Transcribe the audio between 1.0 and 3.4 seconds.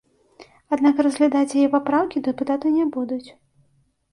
разглядаць яе папраўкі дэпутаты не будуць.